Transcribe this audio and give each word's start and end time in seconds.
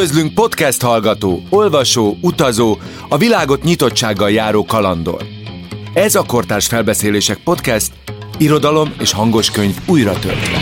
Üdvözlünk 0.00 0.34
podcast 0.34 0.82
hallgató, 0.82 1.42
olvasó, 1.48 2.16
utazó, 2.20 2.78
a 3.08 3.16
világot 3.16 3.62
nyitottsággal 3.62 4.30
járó 4.30 4.64
kalandor. 4.64 5.26
Ez 5.92 6.14
a 6.14 6.22
Kortárs 6.22 6.66
Felbeszélések 6.66 7.38
Podcast, 7.44 7.92
irodalom 8.38 8.94
és 8.98 9.12
hangos 9.12 9.50
könyv 9.50 9.76
újra 9.86 10.18
töltve. 10.18 10.58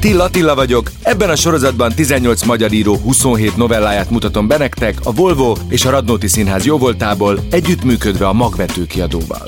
Tilla 0.00 0.30
Tilla 0.30 0.54
vagyok, 0.54 0.90
ebben 1.02 1.30
a 1.30 1.36
sorozatban 1.36 1.92
18 1.94 2.42
magyar 2.42 2.72
író 2.72 2.96
27 2.96 3.56
novelláját 3.56 4.10
mutatom 4.10 4.46
be 4.46 4.58
nektek 4.58 4.98
a 5.02 5.12
Volvo 5.12 5.56
és 5.68 5.84
a 5.84 5.90
Radnóti 5.90 6.28
Színház 6.28 6.64
jóvoltából 6.64 7.38
együttműködve 7.50 8.26
a 8.26 8.32
Magvető 8.32 8.86
kiadóval. 8.86 9.42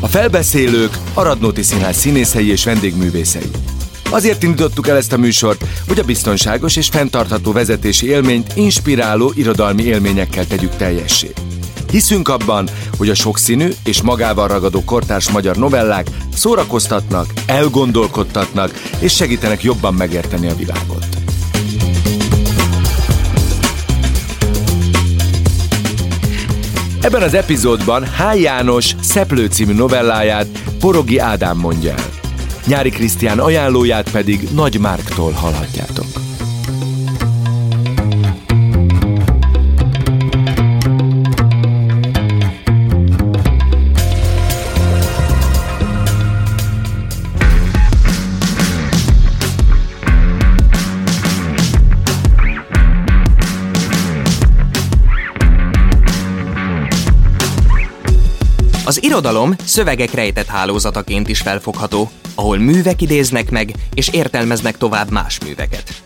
A 0.00 0.06
felbeszélők 0.06 0.98
a 1.14 1.22
Radnóti 1.22 1.62
Színház 1.62 1.96
színészei 1.96 2.50
és 2.50 2.64
vendégművészei. 2.64 3.50
Azért 4.10 4.42
indítottuk 4.42 4.88
el 4.88 4.96
ezt 4.96 5.12
a 5.12 5.16
műsort, 5.16 5.64
hogy 5.88 5.98
a 5.98 6.04
biztonságos 6.04 6.76
és 6.76 6.88
fenntartható 6.88 7.52
vezetési 7.52 8.06
élményt 8.06 8.52
inspiráló 8.56 9.32
irodalmi 9.34 9.82
élményekkel 9.82 10.46
tegyük 10.46 10.76
teljessé. 10.76 11.32
Hiszünk 11.90 12.28
abban, 12.28 12.68
hogy 12.96 13.08
a 13.08 13.14
sokszínű 13.14 13.68
és 13.84 14.02
magával 14.02 14.48
ragadó 14.48 14.84
kortárs 14.84 15.30
magyar 15.30 15.56
novellák 15.56 16.06
szórakoztatnak, 16.34 17.32
elgondolkodtatnak 17.46 18.70
és 18.98 19.14
segítenek 19.14 19.62
jobban 19.62 19.94
megérteni 19.94 20.48
a 20.48 20.54
világot. 20.54 21.06
Ebben 27.00 27.22
az 27.22 27.34
epizódban 27.34 28.06
H. 28.06 28.40
János 28.40 28.94
Szeplő 29.02 29.46
című 29.46 29.72
novelláját 29.72 30.46
Porogi 30.78 31.18
Ádám 31.18 31.58
mondja 31.58 31.90
el. 31.90 32.19
Nyári 32.66 32.90
Krisztián 32.90 33.38
ajánlóját 33.38 34.10
pedig 34.10 34.48
Nagy 34.54 34.78
Márktól 34.80 35.32
hallhatjátok. 35.32 36.09
Irodalom 59.10 59.54
szövegek 59.64 60.12
rejtett 60.12 60.46
hálózataként 60.46 61.28
is 61.28 61.40
felfogható, 61.40 62.10
ahol 62.34 62.58
művek 62.58 63.02
idéznek 63.02 63.50
meg 63.50 63.72
és 63.94 64.08
értelmeznek 64.08 64.76
tovább 64.76 65.10
más 65.10 65.38
műveket. 65.38 66.02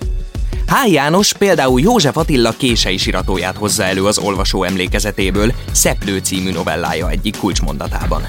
H. 0.66 0.90
János 0.90 1.32
például 1.32 1.80
József 1.80 2.16
Attila 2.16 2.54
kései 2.56 2.96
siratóját 2.96 3.56
hozza 3.56 3.84
elő 3.84 4.04
az 4.04 4.18
olvasó 4.18 4.62
emlékezetéből 4.62 5.52
Szeplő 5.72 6.18
című 6.18 6.50
novellája 6.50 7.10
egyik 7.10 7.36
kulcsmondatában. 7.36 8.26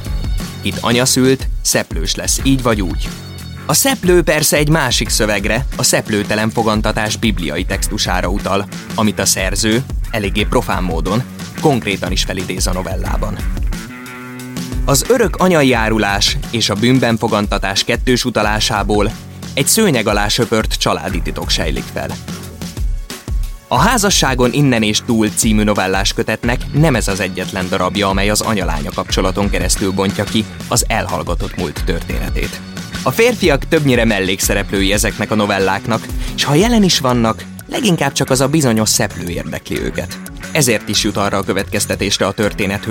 Itt 0.62 0.78
anya 0.82 1.06
szült, 1.06 1.48
szeplős 1.62 2.16
lesz, 2.16 2.40
így 2.44 2.62
vagy 2.62 2.82
úgy. 2.82 3.08
A 3.66 3.74
szeplő 3.74 4.24
persze 4.24 4.58
egy 4.58 4.70
másik 4.70 5.10
szövegre, 5.10 5.66
a 5.78 5.84
szeplőtelen 5.84 6.50
fogantatás 6.50 7.18
bibliai 7.18 7.66
textusára 7.66 8.28
utal, 8.28 8.68
amit 8.96 9.20
a 9.20 9.26
szerző, 9.26 9.84
eléggé 10.12 10.44
profán 10.44 10.84
módon, 10.84 11.24
konkrétan 11.62 12.12
is 12.12 12.24
felidéz 12.24 12.68
a 12.68 12.74
novellában. 12.74 13.38
Az 14.88 15.06
örök 15.10 15.36
anyai 15.36 15.74
árulás 15.74 16.38
és 16.52 16.70
a 16.70 16.76
bűnben 16.76 17.18
fogantatás 17.18 17.84
kettős 17.84 18.26
utalásából 18.26 19.12
egy 19.54 19.68
szőnyeg 19.68 20.08
alá 20.08 20.28
söpört 20.28 20.74
családi 20.74 21.22
titok 21.22 21.50
sejlik 21.50 21.84
fel. 21.94 22.10
A 23.68 23.78
házasságon 23.78 24.54
innen 24.54 24.84
és 24.84 25.02
túl 25.06 25.30
című 25.30 25.64
novellás 25.64 26.14
kötetnek 26.14 26.60
nem 26.74 26.96
ez 26.96 27.08
az 27.08 27.20
egyetlen 27.20 27.70
darabja, 27.70 28.08
amely 28.08 28.30
az 28.30 28.42
anyalánya 28.42 28.92
kapcsolaton 28.96 29.50
keresztül 29.50 29.92
bontja 29.92 30.24
ki 30.24 30.46
az 30.68 30.86
elhallgatott 30.88 31.58
múlt 31.58 31.84
történetét. 31.86 32.60
A 33.04 33.12
férfiak 33.12 33.68
többnyire 33.68 34.06
mellékszereplői 34.06 34.94
ezeknek 34.94 35.32
a 35.32 35.36
novelláknak, 35.36 36.06
és 36.36 36.44
ha 36.44 36.54
jelen 36.54 36.84
is 36.84 37.00
vannak, 37.00 37.44
leginkább 37.68 38.12
csak 38.12 38.30
az 38.30 38.42
a 38.42 38.48
bizonyos 38.48 38.90
szeplő 38.90 39.30
érdekli 39.30 39.82
őket. 39.82 40.18
Ezért 40.56 40.90
is 40.90 41.04
jut 41.04 41.18
arra 41.18 41.38
a 41.38 41.44
következtetésre 41.44 42.26
a 42.26 42.32
történet 42.32 42.84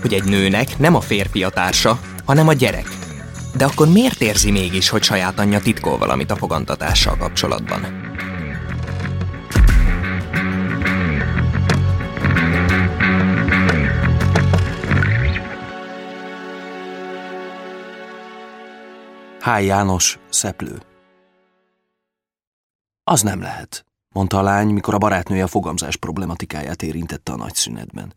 hogy 0.00 0.14
egy 0.14 0.24
nőnek 0.24 0.78
nem 0.78 0.94
a 0.94 1.00
férfi 1.00 1.42
a 1.42 1.48
társa, 1.48 2.00
hanem 2.24 2.48
a 2.48 2.52
gyerek. 2.52 2.88
De 3.56 3.64
akkor 3.64 3.88
miért 3.88 4.20
érzi 4.20 4.50
mégis, 4.50 4.88
hogy 4.88 5.02
saját 5.02 5.38
anyja 5.38 5.60
titkol 5.60 5.98
valamit 5.98 6.30
a 6.30 6.36
fogantatással 6.36 7.16
kapcsolatban? 7.16 7.80
H. 19.40 19.64
János, 19.64 20.18
szeplő. 20.30 20.82
Az 23.04 23.22
nem 23.22 23.40
lehet 23.40 23.84
mondta 24.14 24.38
a 24.38 24.42
lány, 24.42 24.68
mikor 24.68 24.94
a 24.94 24.98
barátnője 24.98 25.42
a 25.42 25.46
fogamzás 25.46 25.96
problematikáját 25.96 26.82
érintette 26.82 27.32
a 27.32 27.36
nagy 27.36 27.54
szünetben. 27.54 28.14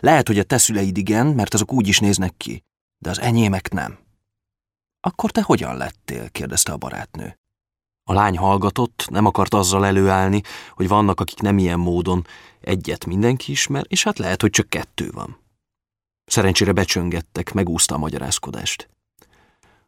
Lehet, 0.00 0.26
hogy 0.26 0.38
a 0.38 0.42
te 0.42 0.58
szüleid 0.58 0.96
igen, 0.96 1.26
mert 1.26 1.54
azok 1.54 1.72
úgy 1.72 1.88
is 1.88 1.98
néznek 1.98 2.34
ki, 2.36 2.64
de 2.98 3.10
az 3.10 3.20
enyémek 3.20 3.70
nem. 3.70 3.98
Akkor 5.00 5.30
te 5.30 5.42
hogyan 5.42 5.76
lettél? 5.76 6.30
kérdezte 6.30 6.72
a 6.72 6.76
barátnő. 6.76 7.38
A 8.04 8.12
lány 8.12 8.36
hallgatott, 8.36 9.06
nem 9.10 9.26
akart 9.26 9.54
azzal 9.54 9.86
előállni, 9.86 10.40
hogy 10.74 10.88
vannak, 10.88 11.20
akik 11.20 11.40
nem 11.40 11.58
ilyen 11.58 11.78
módon. 11.78 12.26
Egyet 12.60 13.06
mindenki 13.06 13.50
ismer, 13.50 13.84
és 13.88 14.02
hát 14.04 14.18
lehet, 14.18 14.40
hogy 14.40 14.50
csak 14.50 14.68
kettő 14.68 15.10
van. 15.10 15.38
Szerencsére 16.24 16.72
becsöngettek, 16.72 17.52
megúszta 17.52 17.94
a 17.94 17.98
magyarázkodást. 17.98 18.88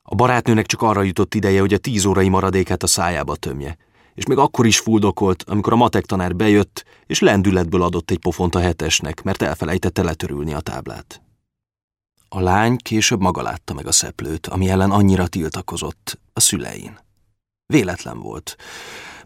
A 0.03 0.15
barátnőnek 0.15 0.67
csak 0.67 0.83
arra 0.83 1.03
jutott 1.03 1.35
ideje, 1.35 1.61
hogy 1.61 1.73
a 1.73 1.79
tíz 1.79 2.05
órai 2.05 2.29
maradékát 2.29 2.83
a 2.83 2.87
szájába 2.87 3.37
tömje 3.37 3.77
és 4.15 4.27
még 4.27 4.39
akkor 4.39 4.67
is 4.67 4.79
fuldokolt, 4.79 5.43
amikor 5.43 5.73
a 5.73 5.77
matek 5.77 6.05
tanár 6.05 6.37
bejött, 6.37 6.85
és 7.07 7.21
lendületből 7.21 7.83
adott 7.83 8.11
egy 8.11 8.19
pofont 8.19 8.55
a 8.55 8.61
hetesnek, 8.61 9.23
mert 9.23 9.43
elfelejtette 9.43 10.03
letörülni 10.03 10.53
a 10.53 10.61
táblát. 10.61 11.23
A 12.29 12.41
lány 12.41 12.77
később 12.77 13.21
maga 13.21 13.43
látta 13.43 13.75
meg 13.75 13.87
a 13.87 13.93
szeplőt, 13.93 14.47
ami 14.47 14.69
ellen 14.69 14.91
annyira 14.91 15.27
tiltakozott, 15.27 16.21
a 16.33 16.41
szülein. 16.41 16.99
Véletlen 17.67 18.19
volt. 18.19 18.57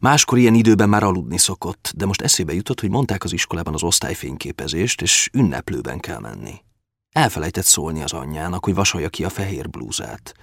Máskor 0.01 0.39
ilyen 0.39 0.55
időben 0.55 0.89
már 0.89 1.03
aludni 1.03 1.39
szokott, 1.39 1.93
de 1.97 2.07
most 2.07 2.23
eszébe 2.23 2.55
jutott, 2.55 2.81
hogy 2.81 2.91
mondták 2.91 3.25
az 3.25 3.33
iskolában 3.33 3.75
az 3.75 3.83
osztályfényképezést, 3.83 5.03
és 5.03 5.31
ünneplőben 5.33 5.99
kell 5.99 6.19
menni. 6.19 6.55
Elfelejtett 7.11 7.65
szólni 7.65 8.03
az 8.03 8.13
anyjának, 8.13 8.65
hogy 8.65 8.75
vasalja 8.75 9.09
ki 9.09 9.25
a 9.25 9.29
fehér 9.29 9.71
blúzát. 9.71 10.35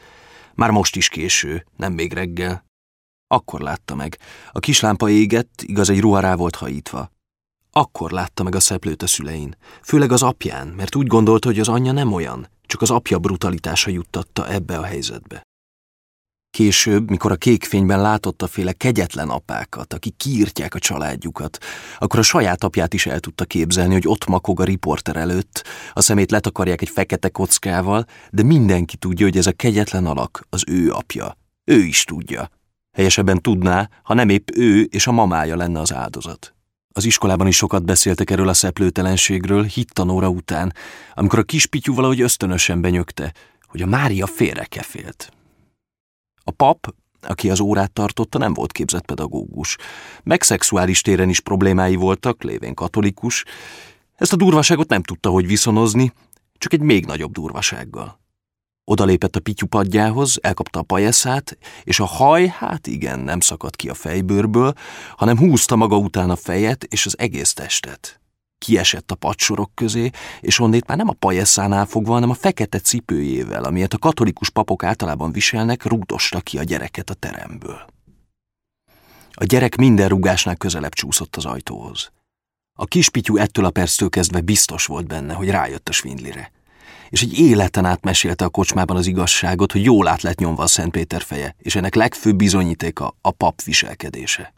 Már 0.54 0.72
most 0.72 0.96
is 0.96 1.10
késő, 1.10 1.66
nem 1.76 1.94
még 1.94 2.14
reggel, 2.14 2.66
akkor 3.34 3.62
látta 3.62 3.96
meg. 3.96 4.18
A 4.52 4.60
kislámpa 4.60 5.10
égett, 5.10 5.62
igaz 5.62 5.90
egy 5.90 6.00
ruha 6.00 6.20
rá 6.20 6.36
volt 6.36 6.56
hajítva. 6.56 7.12
Akkor 7.72 8.12
látta 8.12 8.44
meg 8.44 8.56
a 8.56 8.60
szeplőt 8.60 9.04
a 9.04 9.08
szülein, 9.08 9.56
főleg 9.82 10.12
az 10.12 10.24
apján, 10.24 10.68
mert 10.68 10.96
úgy 10.96 11.08
gondolta, 11.08 11.48
hogy 11.48 11.60
az 11.60 11.68
anyja 11.68 11.92
nem 11.92 12.14
olyan, 12.14 12.48
csak 12.66 12.82
az 12.82 12.90
apja 12.90 13.20
brutalitása 13.20 13.90
juttatta 13.90 14.50
ebbe 14.50 14.78
a 14.78 14.84
helyzetbe. 14.84 15.42
Később, 16.50 17.10
mikor 17.10 17.32
a 17.32 17.36
kékfényben 17.36 18.02
látott 18.02 18.42
a 18.42 18.48
féle 18.48 18.74
kegyetlen 18.74 19.30
apákat, 19.30 19.94
akik 19.94 20.16
kiírtják 20.18 20.76
a 20.76 20.80
családjukat, 20.80 21.58
akkor 22.00 22.20
a 22.20 22.24
saját 22.24 22.64
apját 22.64 22.94
is 22.94 23.06
el 23.06 23.20
tudta 23.20 23.46
képzelni, 23.46 23.94
hogy 23.94 24.08
ott 24.08 24.26
makog 24.26 24.60
a 24.60 24.64
riporter 24.64 25.16
előtt, 25.16 25.64
a 25.94 26.02
szemét 26.02 26.32
letakarják 26.32 26.82
egy 26.82 26.90
fekete 26.90 27.30
kockával, 27.30 28.06
de 28.32 28.44
mindenki 28.44 28.98
tudja, 28.98 29.26
hogy 29.26 29.38
ez 29.38 29.48
a 29.48 29.52
kegyetlen 29.52 30.06
alak 30.06 30.48
az 30.50 30.64
ő 30.68 30.92
apja. 30.92 31.38
Ő 31.64 31.80
is 31.80 32.04
tudja. 32.04 32.50
Helyesebben 32.94 33.42
tudná, 33.42 33.90
ha 34.04 34.14
nem 34.14 34.30
épp 34.30 34.50
ő 34.56 34.82
és 34.82 35.08
a 35.08 35.12
mamája 35.12 35.56
lenne 35.56 35.80
az 35.80 35.94
áldozat. 35.94 36.56
Az 36.96 37.06
iskolában 37.06 37.48
is 37.48 37.56
sokat 37.56 37.86
beszéltek 37.86 38.30
erről 38.30 38.48
a 38.48 38.54
szeplőtelenségről, 38.54 39.64
hittanóra 39.64 40.30
után, 40.30 40.74
amikor 41.14 41.40
a 41.40 41.44
kispityú 41.44 41.94
valahogy 41.94 42.22
ösztönösen 42.22 42.82
benyögte, 42.82 43.34
hogy 43.68 43.82
a 43.82 43.86
Mária 43.86 44.28
félrekefélt. 44.28 45.32
A 46.44 46.52
pap, 46.52 46.94
aki 47.22 47.50
az 47.50 47.60
órát 47.60 47.92
tartotta, 47.92 48.38
nem 48.38 48.54
volt 48.54 48.72
képzett 48.72 49.06
pedagógus. 49.06 49.78
Meg 50.24 50.44
szexuális 50.44 51.02
téren 51.02 51.30
is 51.30 51.40
problémái 51.40 51.96
voltak, 51.96 52.44
lévén 52.44 52.74
katolikus. 52.74 53.46
Ezt 54.16 54.34
a 54.34 54.36
durvaságot 54.36 54.90
nem 54.90 55.04
tudta, 55.04 55.30
hogy 55.30 55.48
viszonozni, 55.48 56.14
csak 56.58 56.74
egy 56.74 56.82
még 56.82 57.06
nagyobb 57.06 57.32
durvasággal. 57.32 58.20
Odalépett 58.86 59.36
a 59.36 59.40
pityu 59.40 59.68
padjához, 59.68 60.38
elkapta 60.42 60.80
a 60.80 60.84
pajeszát, 60.84 61.58
és 61.84 62.00
a 62.00 62.06
haj, 62.06 62.48
hát 62.48 62.88
igen, 62.88 63.20
nem 63.20 63.40
szakadt 63.40 63.76
ki 63.76 63.90
a 63.90 63.94
fejbőrből, 63.94 64.74
hanem 65.16 65.38
húzta 65.38 65.76
maga 65.76 65.98
után 65.98 66.30
a 66.30 66.36
fejet 66.36 66.84
és 66.84 67.06
az 67.06 67.20
egész 67.20 67.54
testet. 67.54 68.22
Kiesett 68.58 69.12
a 69.12 69.16
padsorok 69.16 69.72
közé, 69.76 70.10
és 70.40 70.60
onnét 70.60 70.88
már 70.88 70.98
nem 70.98 71.08
a 71.08 71.14
pajeszánál 71.20 71.86
fogva, 71.86 72.14
hanem 72.14 72.30
a 72.30 72.34
fekete 72.34 72.80
cipőjével, 72.80 73.64
amilyet 73.64 73.94
a 73.94 73.98
katolikus 73.98 74.50
papok 74.50 74.84
általában 74.84 75.32
viselnek, 75.32 75.84
rúgdosta 75.84 76.42
ki 76.42 76.58
a 76.58 76.64
gyereket 76.64 77.10
a 77.10 77.14
teremből. 77.14 77.86
A 79.32 79.44
gyerek 79.44 79.76
minden 79.76 80.08
rugásnál 80.08 80.56
közelebb 80.56 80.94
csúszott 80.94 81.36
az 81.36 81.46
ajtóhoz. 81.46 82.12
A 82.80 82.86
kispityú 82.86 83.38
ettől 83.38 83.66
a 83.66 83.70
perctől 83.70 84.10
kezdve 84.10 84.42
biztos 84.42 84.86
volt 84.86 85.08
benne, 85.08 85.34
hogy 85.34 85.50
rájött 85.50 85.90
a 85.90 85.92
svindlire. 85.92 86.52
És 87.14 87.22
egy 87.22 87.40
életen 87.40 87.86
át 87.86 88.04
mesélte 88.04 88.46
a 88.46 88.50
kocsmában 88.50 88.98
az 88.98 89.08
igazságot, 89.08 89.72
hogy 89.72 89.84
jól 89.84 90.08
át 90.08 90.22
lett 90.22 90.40
nyomva 90.40 90.64
a 90.64 90.68
Szent 90.68 90.92
Péter 90.92 91.22
feje, 91.22 91.56
és 91.58 91.76
ennek 91.76 91.96
legfőbb 91.96 92.36
bizonyítéka 92.36 93.18
a 93.22 93.32
pap 93.32 93.62
viselkedése. 93.62 94.54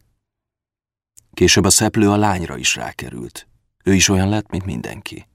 Később 1.34 1.64
a 1.64 1.70
szeplő 1.70 2.10
a 2.10 2.16
lányra 2.16 2.58
is 2.58 2.76
rákerült. 2.76 3.48
Ő 3.84 3.94
is 3.94 4.10
olyan 4.10 4.30
lett, 4.30 4.50
mint 4.50 4.66
mindenki. 4.66 5.28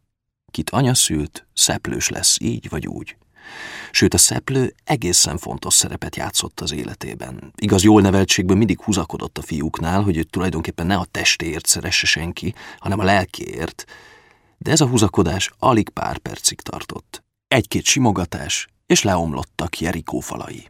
Kit 0.51 0.71
anya 0.71 0.95
szült, 0.95 1.47
szeplős 1.55 2.09
lesz 2.09 2.37
így 2.41 2.69
vagy 2.69 2.87
úgy. 2.87 3.17
Sőt, 3.91 4.15
a 4.15 4.19
szeplő 4.19 4.75
egészen 4.85 5.39
fontos 5.39 5.75
szerepet 5.75 6.17
játszott 6.17 6.61
az 6.61 6.73
életében. 6.73 7.53
Igaz, 7.57 7.83
jól 7.83 8.01
neveltségből 8.01 8.57
mindig 8.57 8.81
húzakodott 8.81 9.39
a 9.39 9.43
fiúknál, 9.43 10.03
hogy 10.03 10.17
őt 10.17 10.31
tulajdonképpen 10.31 10.87
ne 10.87 10.97
a 10.97 11.07
testéért 11.11 11.67
szeresse 11.67 12.07
senki, 12.07 12.55
hanem 12.79 12.99
a 12.99 13.05
lelkiért. 13.05 13.85
De 14.65 14.71
ez 14.71 14.81
a 14.81 14.87
húzakodás 14.87 15.51
alig 15.59 15.89
pár 15.89 16.19
percig 16.19 16.61
tartott. 16.61 17.25
Egy-két 17.49 17.85
simogatás, 17.85 18.67
és 18.87 19.03
leomlottak 19.03 19.81
Jerikó 19.81 20.21
falai. 20.21 20.69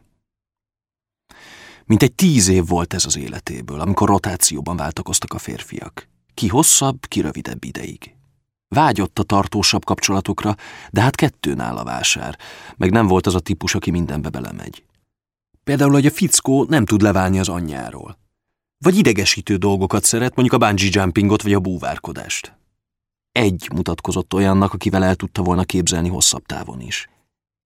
Mint 1.85 2.03
egy 2.03 2.13
tíz 2.13 2.47
év 2.47 2.67
volt 2.67 2.93
ez 2.93 3.05
az 3.05 3.17
életéből, 3.17 3.79
amikor 3.79 4.07
rotációban 4.07 4.75
váltakoztak 4.75 5.33
a 5.33 5.37
férfiak. 5.37 6.07
Ki 6.33 6.47
hosszabb, 6.47 7.05
ki 7.05 7.21
rövidebb 7.21 7.63
ideig. 7.63 8.15
Vágyott 8.67 9.19
a 9.19 9.23
tartósabb 9.23 9.85
kapcsolatokra, 9.85 10.55
de 10.91 11.01
hát 11.01 11.15
kettőn 11.15 11.59
áll 11.59 11.77
a 11.77 11.83
vásár, 11.83 12.37
meg 12.77 12.91
nem 12.91 13.07
volt 13.07 13.27
az 13.27 13.35
a 13.35 13.39
típus, 13.39 13.75
aki 13.75 13.91
mindenbe 13.91 14.29
belemegy. 14.29 14.83
Például, 15.63 15.91
hogy 15.91 16.05
a 16.05 16.11
fickó 16.11 16.63
nem 16.63 16.85
tud 16.85 17.01
leválni 17.01 17.39
az 17.39 17.49
anyjáról. 17.49 18.17
Vagy 18.77 18.97
idegesítő 18.97 19.55
dolgokat 19.55 20.03
szeret, 20.03 20.35
mondjuk 20.35 20.61
a 20.61 20.65
bungee 20.65 20.89
jumpingot 20.91 21.41
vagy 21.41 21.53
a 21.53 21.59
búvárkodást. 21.59 22.59
Egy 23.31 23.69
mutatkozott 23.73 24.33
olyannak, 24.33 24.73
akivel 24.73 25.03
el 25.03 25.15
tudta 25.15 25.41
volna 25.41 25.63
képzelni 25.63 26.09
hosszabb 26.09 26.45
távon 26.45 26.81
is. 26.81 27.09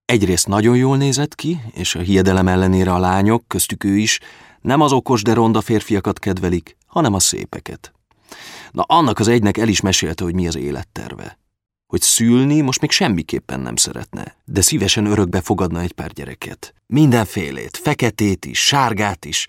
Egyrészt 0.06 0.48
nagyon 0.48 0.76
jól 0.76 0.98
nézett 0.98 1.36
ki, 1.36 1.62
és 1.74 1.96
a 1.96 2.00
hiedelem 2.00 2.48
ellenére 2.48 2.94
a 2.94 3.00
lányok, 3.00 3.48
köztük 3.48 3.84
ő 3.84 3.98
is, 3.98 4.20
nem 4.62 4.82
az 4.82 4.92
okos, 4.92 5.22
de 5.22 5.34
ronda 5.34 5.62
férfiakat 5.62 6.20
kedvelik, 6.20 6.78
hanem 6.86 7.14
a 7.14 7.20
szépeket. 7.20 7.94
Na 8.72 8.82
annak 8.82 9.20
az 9.20 9.28
egynek 9.28 9.58
el 9.58 9.68
is 9.68 9.82
mesélte, 9.82 10.24
hogy 10.24 10.34
mi 10.34 10.48
az 10.48 10.56
életterve. 10.56 11.38
Hogy 11.88 12.02
szülni 12.02 12.62
most 12.62 12.82
még 12.82 12.92
semmiképpen 12.92 13.60
nem 13.60 13.76
szeretne, 13.76 14.36
de 14.46 14.62
szívesen 14.62 15.06
örökbe 15.06 15.42
fogadna 15.42 15.82
egy 15.82 15.92
pár 15.92 16.12
gyereket. 16.12 16.74
Mindenfélét, 16.88 17.78
feketét 17.78 18.46
is, 18.46 18.66
sárgát 18.66 19.26
is. 19.26 19.46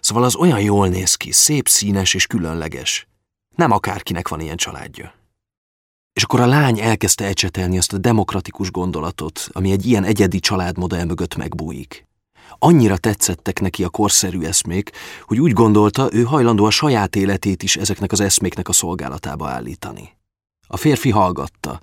Szóval 0.00 0.24
az 0.24 0.34
olyan 0.34 0.60
jól 0.60 0.88
néz 0.88 1.14
ki, 1.14 1.32
szép 1.32 1.68
színes 1.68 2.14
és 2.14 2.26
különleges. 2.26 3.06
Nem 3.56 3.70
akárkinek 3.70 4.28
van 4.28 4.40
ilyen 4.40 4.56
családja. 4.56 5.19
És 6.20 6.26
akkor 6.26 6.40
a 6.40 6.46
lány 6.46 6.80
elkezdte 6.80 7.24
ecsetelni 7.24 7.78
azt 7.78 7.92
a 7.92 7.98
demokratikus 7.98 8.70
gondolatot, 8.70 9.48
ami 9.52 9.70
egy 9.70 9.86
ilyen 9.86 10.04
egyedi 10.04 10.40
családmodell 10.40 11.04
mögött 11.04 11.36
megbújik. 11.36 12.06
Annyira 12.58 12.96
tetszettek 12.96 13.60
neki 13.60 13.84
a 13.84 13.88
korszerű 13.88 14.40
eszmék, 14.40 14.90
hogy 15.24 15.38
úgy 15.38 15.52
gondolta, 15.52 16.08
ő 16.12 16.22
hajlandó 16.22 16.64
a 16.64 16.70
saját 16.70 17.16
életét 17.16 17.62
is 17.62 17.76
ezeknek 17.76 18.12
az 18.12 18.20
eszméknek 18.20 18.68
a 18.68 18.72
szolgálatába 18.72 19.48
állítani. 19.48 20.16
A 20.66 20.76
férfi 20.76 21.10
hallgatta. 21.10 21.80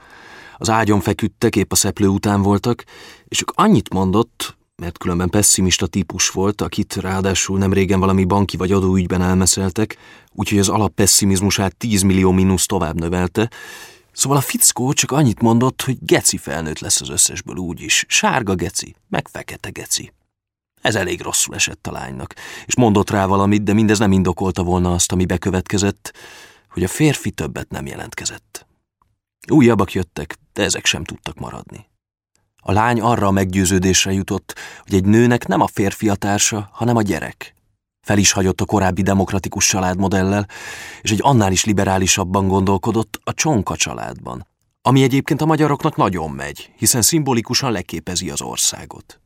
Az 0.58 0.70
ágyon 0.70 1.00
feküdtek, 1.00 1.56
épp 1.56 1.72
a 1.72 1.76
szeplő 1.76 2.08
után 2.08 2.42
voltak, 2.42 2.84
és 3.26 3.38
csak 3.38 3.52
annyit 3.56 3.94
mondott, 3.94 4.58
mert 4.76 4.98
különben 4.98 5.30
pessimista 5.30 5.88
típus 5.88 6.30
volt, 6.30 6.62
akit 6.62 6.96
ráadásul 6.96 7.58
nem 7.58 7.74
régen 7.74 8.00
valami 8.00 8.24
banki 8.24 8.58
vagy 8.58 8.72
adóügyben 8.72 9.22
elmeszeltek, 9.22 9.98
úgyhogy 10.34 10.60
az 10.60 10.70
alappesszimizmusát 10.70 11.76
10 11.76 12.02
millió 12.02 12.32
mínusz 12.32 12.66
tovább 12.66 13.00
növelte, 13.00 13.50
Szóval 14.18 14.38
a 14.38 14.42
fickó 14.42 14.94
csak 14.94 15.12
annyit 15.12 15.42
mondott, 15.42 15.82
hogy 15.82 15.98
geci 16.00 16.38
felnőtt 16.38 16.80
lesz 16.80 17.02
az 17.02 17.10
összesből 17.10 17.56
úgyis. 17.56 18.06
Sárga 18.08 18.56
geci, 18.56 18.96
meg 19.10 19.28
fekete 19.28 19.70
geci. 19.70 20.14
Ez 20.82 20.96
elég 20.96 21.22
rosszul 21.22 21.56
esett 21.56 21.88
a 21.88 21.92
lánynak, 21.92 22.34
és 22.66 22.76
mondott 22.76 23.10
rá 23.10 23.26
valamit, 23.26 23.64
de 23.64 23.74
mindez 23.74 24.00
nem 24.00 24.12
indokolta 24.12 24.64
volna 24.64 24.94
azt, 24.94 25.12
ami 25.12 25.26
bekövetkezett, 25.26 26.14
hogy 26.70 26.84
a 26.84 26.88
férfi 26.88 27.32
többet 27.32 27.70
nem 27.70 27.86
jelentkezett. 27.86 28.68
Újabbak 29.52 29.94
jöttek, 29.94 30.38
de 30.54 30.64
ezek 30.64 30.86
sem 30.86 31.04
tudtak 31.04 31.40
maradni. 31.40 31.90
A 32.56 32.72
lány 32.72 33.02
arra 33.02 33.28
a 33.28 33.32
meggyőződésre 33.32 34.12
jutott, 34.12 34.56
hogy 34.84 34.94
egy 34.94 35.06
nőnek 35.06 35.48
nem 35.48 35.62
a 35.62 35.68
férfi 35.68 36.10
a 36.10 36.16
társa, 36.16 36.70
hanem 36.72 36.96
a 36.96 37.02
gyerek. 37.02 37.56
Fel 38.08 38.18
is 38.18 38.32
hagyott 38.32 38.62
a 38.62 38.66
korábbi 38.66 39.02
demokratikus 39.02 39.68
családmodellel, 39.68 40.48
és 41.02 41.12
egy 41.12 41.20
annál 41.22 41.52
is 41.52 41.66
liberálisabban 41.66 42.48
gondolkodott 42.48 43.20
a 43.24 43.34
csonka 43.34 43.76
családban, 43.76 44.48
ami 44.82 45.04
egyébként 45.04 45.42
a 45.42 45.46
magyaroknak 45.46 45.96
nagyon 45.96 46.32
megy, 46.32 46.72
hiszen 46.78 47.02
szimbolikusan 47.02 47.72
leképezi 47.72 48.30
az 48.30 48.42
országot. 48.42 49.22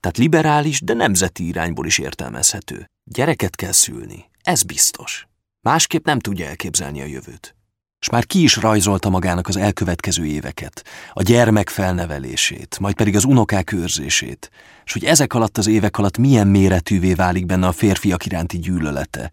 Tehát 0.00 0.16
liberális, 0.16 0.80
de 0.80 0.94
nemzeti 0.94 1.46
irányból 1.46 1.86
is 1.86 1.98
értelmezhető. 1.98 2.86
Gyereket 3.04 3.56
kell 3.56 3.72
szülni, 3.72 4.30
ez 4.42 4.62
biztos. 4.62 5.26
Másképp 5.60 6.06
nem 6.06 6.18
tudja 6.18 6.46
elképzelni 6.46 7.00
a 7.00 7.06
jövőt. 7.06 7.57
És 8.00 8.10
már 8.10 8.26
ki 8.26 8.42
is 8.42 8.56
rajzolta 8.56 9.08
magának 9.08 9.48
az 9.48 9.56
elkövetkező 9.56 10.26
éveket, 10.26 10.84
a 11.12 11.22
gyermek 11.22 11.68
felnevelését, 11.68 12.78
majd 12.78 12.94
pedig 12.94 13.16
az 13.16 13.24
unokák 13.24 13.72
őrzését, 13.72 14.50
és 14.84 14.92
hogy 14.92 15.04
ezek 15.04 15.34
alatt 15.34 15.58
az 15.58 15.66
évek 15.66 15.98
alatt 15.98 16.18
milyen 16.18 16.46
méretűvé 16.46 17.14
válik 17.14 17.46
benne 17.46 17.66
a 17.66 17.72
férfiak 17.72 18.26
iránti 18.26 18.58
gyűlölete, 18.58 19.30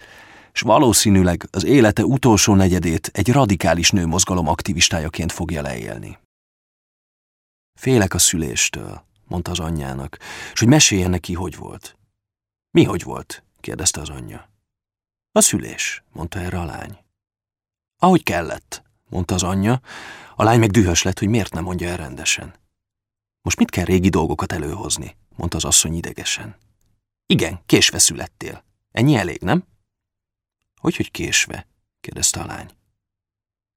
és 0.53 0.61
valószínűleg 0.61 1.47
az 1.51 1.65
élete 1.65 2.03
utolsó 2.05 2.55
negyedét 2.55 3.09
egy 3.13 3.31
radikális 3.31 3.89
nőmozgalom 3.89 4.47
aktivistájaként 4.47 5.31
fogja 5.31 5.61
leélni. 5.61 6.17
Félek 7.79 8.13
a 8.13 8.17
szüléstől, 8.17 9.03
mondta 9.27 9.51
az 9.51 9.59
anyjának, 9.59 10.17
és 10.53 10.59
hogy 10.59 10.67
meséljen 10.67 11.09
neki, 11.09 11.33
hogy 11.33 11.55
volt. 11.55 11.97
Mi 12.71 12.83
hogy 12.83 13.03
volt? 13.03 13.43
kérdezte 13.59 14.01
az 14.01 14.09
anyja. 14.09 14.49
A 15.31 15.41
szülés, 15.41 16.03
mondta 16.11 16.39
erre 16.39 16.59
a 16.59 16.65
lány. 16.65 17.04
Ahogy 17.97 18.23
kellett, 18.23 18.83
mondta 19.09 19.33
az 19.33 19.43
anyja, 19.43 19.81
a 20.35 20.43
lány 20.43 20.59
meg 20.59 20.71
dühös 20.71 21.01
lett, 21.01 21.19
hogy 21.19 21.27
miért 21.27 21.53
nem 21.53 21.63
mondja 21.63 21.87
el 21.87 21.97
rendesen. 21.97 22.53
Most 23.41 23.57
mit 23.57 23.69
kell 23.69 23.85
régi 23.85 24.09
dolgokat 24.09 24.51
előhozni, 24.51 25.17
mondta 25.35 25.57
az 25.57 25.65
asszony 25.65 25.95
idegesen. 25.95 26.55
Igen, 27.25 27.61
késve 27.65 27.99
születtél. 27.99 28.63
Ennyi 28.91 29.15
elég, 29.15 29.41
nem? 29.41 29.63
Hogy, 30.81 30.95
hogy 30.95 31.11
késve? 31.11 31.67
kérdezte 32.01 32.39
a 32.39 32.45
lány. 32.45 32.69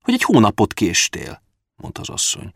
Hogy 0.01 0.15
egy 0.15 0.23
hónapot 0.23 0.75
késtél, 0.75 1.43
mondta 1.77 2.01
az 2.01 2.09
asszony. 2.09 2.53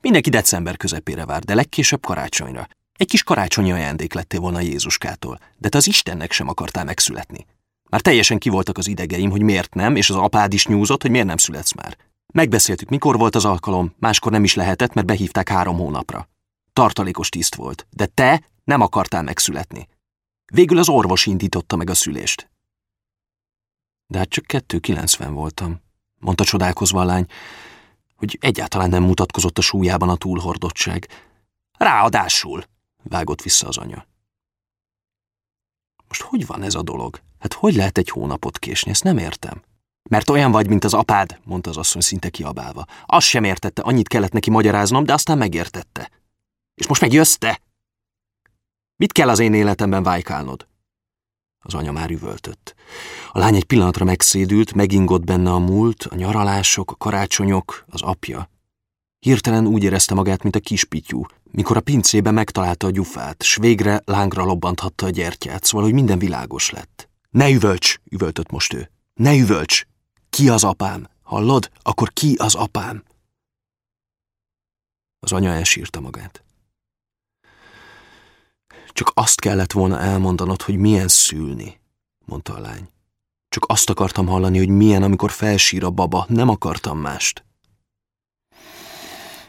Mindenki 0.00 0.30
december 0.30 0.76
közepére 0.76 1.24
vár, 1.24 1.42
de 1.42 1.54
legkésőbb 1.54 2.02
karácsonyra. 2.06 2.68
Egy 2.92 3.08
kis 3.08 3.22
karácsonyi 3.22 3.72
ajándék 3.72 4.12
lettél 4.12 4.40
volna 4.40 4.60
Jézuskától, 4.60 5.38
de 5.58 5.68
te 5.68 5.76
az 5.76 5.86
Istennek 5.86 6.32
sem 6.32 6.48
akartál 6.48 6.84
megszületni. 6.84 7.46
Már 7.92 8.00
teljesen 8.00 8.38
kivoltak 8.38 8.78
az 8.78 8.86
idegeim, 8.86 9.30
hogy 9.30 9.42
miért 9.42 9.74
nem, 9.74 9.96
és 9.96 10.10
az 10.10 10.16
apád 10.16 10.52
is 10.52 10.66
nyúzott, 10.66 11.02
hogy 11.02 11.10
miért 11.10 11.26
nem 11.26 11.36
születsz 11.36 11.72
már. 11.72 11.96
Megbeszéltük, 12.32 12.88
mikor 12.88 13.18
volt 13.18 13.34
az 13.34 13.44
alkalom, 13.44 13.94
máskor 13.98 14.32
nem 14.32 14.44
is 14.44 14.54
lehetett, 14.54 14.92
mert 14.92 15.06
behívták 15.06 15.48
három 15.48 15.76
hónapra. 15.76 16.28
Tartalékos 16.72 17.28
tiszt 17.28 17.54
volt, 17.54 17.86
de 17.90 18.06
te 18.06 18.50
nem 18.64 18.80
akartál 18.80 19.22
megszületni. 19.22 19.88
Végül 20.52 20.78
az 20.78 20.88
orvos 20.88 21.26
indította 21.26 21.76
meg 21.76 21.90
a 21.90 21.94
szülést. 21.94 22.50
De 24.06 24.18
hát 24.18 24.28
csak 24.28 24.44
2,90 24.48 25.28
voltam, 25.30 25.80
mondta 26.18 26.44
csodálkozva 26.44 27.00
a 27.00 27.04
lány, 27.04 27.26
hogy 28.16 28.38
egyáltalán 28.40 28.88
nem 28.88 29.02
mutatkozott 29.02 29.58
a 29.58 29.62
súlyában 29.62 30.08
a 30.08 30.16
túlhordottság. 30.16 31.08
Ráadásul, 31.78 32.64
vágott 33.02 33.42
vissza 33.42 33.68
az 33.68 33.76
anya. 33.76 34.06
Most 36.08 36.22
hogy 36.22 36.46
van 36.46 36.62
ez 36.62 36.74
a 36.74 36.82
dolog? 36.82 37.20
Hát 37.42 37.52
hogy 37.52 37.74
lehet 37.74 37.98
egy 37.98 38.08
hónapot 38.08 38.58
késni? 38.58 38.90
Ezt 38.90 39.04
nem 39.04 39.18
értem. 39.18 39.62
Mert 40.10 40.30
olyan 40.30 40.50
vagy, 40.50 40.68
mint 40.68 40.84
az 40.84 40.94
apád, 40.94 41.38
mondta 41.44 41.70
az 41.70 41.76
asszony 41.76 42.00
szinte 42.00 42.28
kiabálva. 42.28 42.84
Azt 43.06 43.26
sem 43.26 43.44
értette, 43.44 43.82
annyit 43.82 44.08
kellett 44.08 44.32
neki 44.32 44.50
magyaráznom, 44.50 45.04
de 45.04 45.12
aztán 45.12 45.38
megértette. 45.38 46.10
És 46.74 46.86
most 46.86 47.00
megjössz 47.00 47.34
te? 47.34 47.60
Mit 48.96 49.12
kell 49.12 49.28
az 49.28 49.38
én 49.38 49.54
életemben 49.54 50.02
vájkálnod? 50.02 50.66
Az 51.58 51.74
anya 51.74 51.92
már 51.92 52.10
üvöltött. 52.10 52.74
A 53.32 53.38
lány 53.38 53.54
egy 53.54 53.64
pillanatra 53.64 54.04
megszédült, 54.04 54.74
megingott 54.74 55.24
benne 55.24 55.50
a 55.50 55.58
múlt, 55.58 56.02
a 56.02 56.14
nyaralások, 56.14 56.90
a 56.90 56.96
karácsonyok, 56.96 57.84
az 57.88 58.02
apja. 58.02 58.50
Hirtelen 59.18 59.66
úgy 59.66 59.82
érezte 59.82 60.14
magát, 60.14 60.42
mint 60.42 60.56
a 60.56 60.60
kispityú, 60.60 61.26
mikor 61.50 61.76
a 61.76 61.80
pincébe 61.80 62.30
megtalálta 62.30 62.86
a 62.86 62.90
gyufát, 62.90 63.42
s 63.42 63.56
végre 63.56 64.02
lángra 64.04 64.44
lobbanthatta 64.44 65.06
a 65.06 65.10
gyertyát, 65.10 65.64
szóval, 65.64 65.84
hogy 65.84 65.94
minden 65.94 66.18
világos 66.18 66.70
lett. 66.70 67.10
Ne 67.32 67.50
üvölts, 67.50 68.00
üvöltött 68.10 68.50
most 68.50 68.72
ő. 68.72 68.90
Ne 69.14 69.36
üvölts! 69.36 69.86
Ki 70.30 70.48
az 70.48 70.64
apám? 70.64 71.08
Hallod? 71.22 71.70
Akkor 71.82 72.12
ki 72.12 72.34
az 72.38 72.54
apám? 72.54 73.04
Az 75.20 75.32
anya 75.32 75.50
elsírta 75.50 76.00
magát. 76.00 76.44
Csak 78.88 79.10
azt 79.14 79.40
kellett 79.40 79.72
volna 79.72 80.00
elmondanod, 80.00 80.62
hogy 80.62 80.76
milyen 80.76 81.08
szülni, 81.08 81.80
mondta 82.24 82.54
a 82.54 82.60
lány. 82.60 82.88
Csak 83.48 83.64
azt 83.68 83.90
akartam 83.90 84.26
hallani, 84.26 84.58
hogy 84.58 84.68
milyen, 84.68 85.02
amikor 85.02 85.30
felsír 85.30 85.84
a 85.84 85.90
baba, 85.90 86.26
nem 86.28 86.48
akartam 86.48 86.98
mást. 86.98 87.44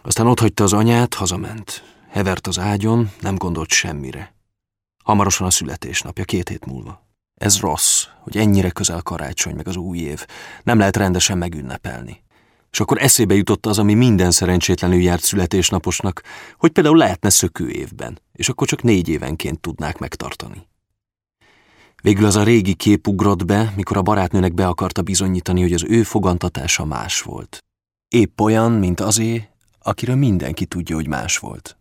Aztán 0.02 0.28
otthagyta 0.28 0.64
az 0.64 0.74
anyát, 0.74 1.14
hazament. 1.14 1.98
Hevert 2.10 2.48
az 2.48 2.60
ágyon, 2.60 3.12
nem 3.20 3.36
gondolt 3.36 3.70
semmire. 3.70 4.36
Hamarosan 5.04 5.48
a 5.48 5.52
születésnapja, 5.52 6.24
két 6.24 6.50
hét 6.50 6.66
múlva. 6.66 7.13
Ez 7.44 7.60
rossz, 7.60 8.06
hogy 8.20 8.38
ennyire 8.38 8.70
közel 8.70 9.02
karácsony 9.02 9.56
meg 9.56 9.68
az 9.68 9.76
új 9.76 9.98
év. 9.98 10.26
Nem 10.64 10.78
lehet 10.78 10.98
rendesen 10.98 11.38
megünnepelni. 11.38 12.24
És 12.72 12.80
akkor 12.80 13.02
eszébe 13.02 13.36
jutott 13.36 13.66
az, 13.66 13.80
ami 13.80 13.94
minden 13.94 14.32
szerencsétlenül 14.32 15.02
járt 15.02 15.24
születésnaposnak, 15.24 16.22
hogy 16.58 16.72
például 16.72 16.98
lehetne 16.98 17.30
szökő 17.30 17.70
évben, 17.70 18.20
és 18.34 18.50
akkor 18.50 18.68
csak 18.68 18.82
négy 18.84 19.08
évenként 19.08 19.60
tudnák 19.60 19.98
megtartani. 19.98 20.68
Végül 22.02 22.26
az 22.26 22.36
a 22.36 22.44
régi 22.44 22.74
kép 22.74 23.08
ugrott 23.08 23.46
be, 23.46 23.74
mikor 23.76 23.98
a 23.98 24.02
barátnőnek 24.02 24.54
be 24.54 24.68
akarta 24.68 25.02
bizonyítani, 25.02 25.62
hogy 25.62 25.74
az 25.74 25.84
ő 25.88 26.04
fogantatása 26.04 26.86
más 26.86 27.22
volt. 27.22 27.64
Épp 28.08 28.40
olyan, 28.40 28.72
mint 28.72 29.00
azé, 29.00 29.50
akiről 29.80 30.16
mindenki 30.16 30.66
tudja, 30.66 30.96
hogy 30.96 31.08
más 31.08 31.38
volt. 31.38 31.78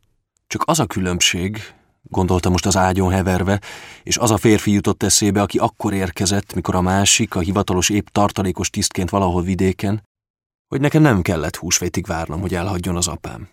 Csak 0.46 0.62
az 0.66 0.78
a 0.78 0.86
különbség, 0.86 1.74
gondolta 2.02 2.50
most 2.50 2.66
az 2.66 2.76
ágyon 2.76 3.10
heverve, 3.10 3.60
és 4.02 4.16
az 4.16 4.30
a 4.30 4.36
férfi 4.36 4.70
jutott 4.70 5.02
eszébe, 5.02 5.42
aki 5.42 5.58
akkor 5.58 5.92
érkezett, 5.92 6.54
mikor 6.54 6.74
a 6.74 6.80
másik, 6.80 7.34
a 7.34 7.40
hivatalos 7.40 7.88
épp 7.88 8.06
tartalékos 8.06 8.70
tisztként 8.70 9.10
valahol 9.10 9.42
vidéken, 9.42 10.02
hogy 10.68 10.80
nekem 10.80 11.02
nem 11.02 11.22
kellett 11.22 11.56
húsvétig 11.56 12.06
várnom, 12.06 12.40
hogy 12.40 12.54
elhagyjon 12.54 12.96
az 12.96 13.08
apám. 13.08 13.48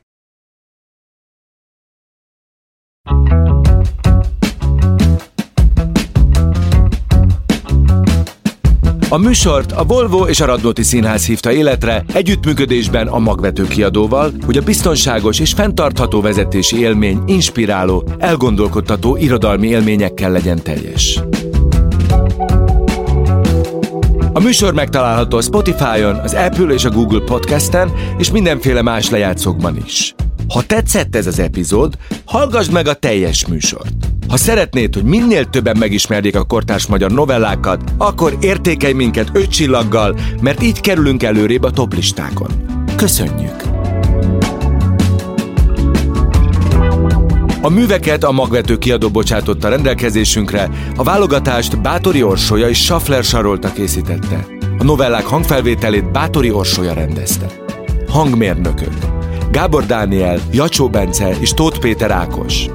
A 9.11 9.17
műsort 9.17 9.71
a 9.71 9.83
Volvo 9.83 10.27
és 10.27 10.39
a 10.39 10.45
Radnóti 10.45 10.83
Színház 10.83 11.25
hívta 11.25 11.51
életre 11.51 12.03
együttműködésben 12.13 13.07
a 13.07 13.19
magvető 13.19 13.67
kiadóval, 13.67 14.31
hogy 14.45 14.57
a 14.57 14.61
biztonságos 14.61 15.39
és 15.39 15.51
fenntartható 15.51 16.21
vezetési 16.21 16.79
élmény 16.79 17.21
inspiráló, 17.25 18.03
elgondolkodtató 18.17 19.17
irodalmi 19.17 19.67
élményekkel 19.67 20.31
legyen 20.31 20.63
teljes. 20.63 21.19
A 24.33 24.39
műsor 24.39 24.73
megtalálható 24.73 25.37
a 25.37 25.41
Spotify-on, 25.41 26.15
az 26.15 26.33
Apple 26.33 26.73
és 26.73 26.85
a 26.85 26.89
Google 26.89 27.21
Podcast-en, 27.25 27.93
és 28.17 28.31
mindenféle 28.31 28.81
más 28.81 29.09
lejátszókban 29.09 29.77
is. 29.85 30.15
Ha 30.53 30.61
tetszett 30.61 31.15
ez 31.15 31.27
az 31.27 31.39
epizód, 31.39 31.93
hallgassd 32.25 32.71
meg 32.71 32.87
a 32.87 32.93
teljes 32.93 33.47
műsort. 33.47 33.93
Ha 34.27 34.37
szeretnéd, 34.37 34.93
hogy 34.93 35.03
minél 35.03 35.45
többen 35.45 35.77
megismerjék 35.77 36.35
a 36.35 36.43
kortárs 36.43 36.87
magyar 36.87 37.11
novellákat, 37.11 37.83
akkor 37.97 38.37
értékelj 38.41 38.93
minket 38.93 39.29
öt 39.33 39.49
csillaggal, 39.49 40.19
mert 40.41 40.63
így 40.63 40.79
kerülünk 40.79 41.23
előrébb 41.23 41.63
a 41.63 41.71
toplistákon. 41.71 42.49
Köszönjük! 42.95 43.63
A 47.61 47.69
műveket 47.69 48.23
a 48.23 48.31
magvető 48.31 48.77
kiadó 48.77 49.09
bocsátotta 49.09 49.69
rendelkezésünkre, 49.69 50.69
a 50.95 51.03
válogatást 51.03 51.81
Bátori 51.81 52.23
Orsolya 52.23 52.69
és 52.69 52.83
Schaffler 52.83 53.23
Sarolta 53.23 53.71
készítette. 53.71 54.45
A 54.77 54.83
novellák 54.83 55.25
hangfelvételét 55.25 56.11
Bátori 56.11 56.51
Orsolya 56.51 56.93
rendezte. 56.93 57.45
Hangmérnökök 58.07 59.18
Gábor 59.51 59.85
Dániel, 59.85 60.39
Jacsó 60.51 60.89
Bence 60.89 61.29
és 61.39 61.53
Tóth 61.53 61.79
Péter 61.79 62.11
Ákos. 62.11 62.65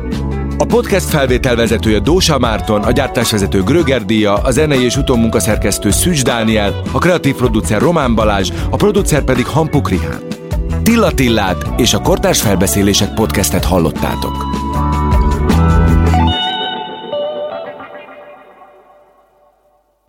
A 0.59 0.65
podcast 0.65 1.09
felvételvezetője 1.09 1.99
Dósa 1.99 2.39
Márton, 2.39 2.83
a 2.83 2.91
gyártásvezető 2.91 3.63
Gröger 3.63 4.05
Díja, 4.05 4.35
a 4.35 4.51
zenei 4.51 4.85
és 4.85 4.97
utómunkaszerkesztő 4.97 5.91
Szűcs 5.91 6.25
Dániel, 6.25 6.83
a 6.93 6.99
kreatív 6.99 7.35
producer 7.35 7.81
Román 7.81 8.15
Balázs, 8.15 8.51
a 8.71 8.77
producer 8.77 9.25
pedig 9.25 9.47
Hampuk 9.47 9.89
Rihán. 9.89 10.23
Tilla 10.83 11.13
Tillát 11.13 11.81
és 11.81 11.95
a 11.95 12.01
Kortárs 12.01 12.41
Felbeszélések 12.43 13.15
podcastet 13.15 13.65
hallottátok. 13.65 14.37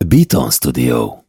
Beaton 0.07 0.49
Studio 0.49 1.23